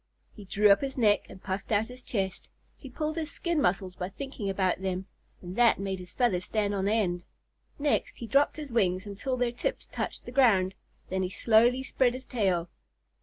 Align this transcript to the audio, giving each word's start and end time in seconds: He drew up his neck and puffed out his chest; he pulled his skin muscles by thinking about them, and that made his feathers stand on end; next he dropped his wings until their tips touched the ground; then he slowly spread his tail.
He 0.33 0.45
drew 0.45 0.71
up 0.71 0.81
his 0.81 0.97
neck 0.97 1.27
and 1.29 1.43
puffed 1.43 1.71
out 1.71 1.89
his 1.89 2.01
chest; 2.01 2.47
he 2.75 2.89
pulled 2.89 3.17
his 3.17 3.29
skin 3.29 3.61
muscles 3.61 3.95
by 3.95 4.09
thinking 4.09 4.49
about 4.49 4.81
them, 4.81 5.05
and 5.43 5.55
that 5.57 5.77
made 5.77 5.99
his 5.99 6.11
feathers 6.15 6.43
stand 6.45 6.73
on 6.73 6.87
end; 6.87 7.21
next 7.77 8.17
he 8.17 8.25
dropped 8.25 8.55
his 8.57 8.71
wings 8.71 9.05
until 9.05 9.37
their 9.37 9.51
tips 9.51 9.87
touched 9.91 10.25
the 10.25 10.31
ground; 10.31 10.73
then 11.09 11.21
he 11.21 11.29
slowly 11.29 11.83
spread 11.83 12.15
his 12.15 12.25
tail. 12.25 12.67